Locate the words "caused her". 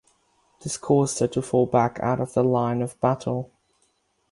0.77-1.27